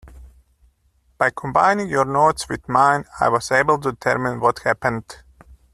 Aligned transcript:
By 1.19 1.29
combining 1.29 1.87
your 1.87 2.05
notes 2.05 2.49
with 2.49 2.67
mine, 2.67 3.05
I 3.19 3.29
was 3.29 3.51
able 3.51 3.77
to 3.81 3.91
determine 3.91 4.39
what 4.39 4.57
happened. 4.63 5.17